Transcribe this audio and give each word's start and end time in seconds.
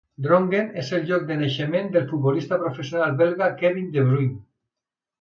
Drongen 0.27 0.71
és 0.83 0.89
el 0.99 1.05
lloc 1.09 1.27
de 1.33 1.37
naixement 1.43 1.93
del 1.97 2.09
futbolista 2.15 2.61
professional 2.65 3.17
belga 3.23 3.55
Kevin 3.63 3.97
De 3.99 4.11
Bruyne. 4.11 4.39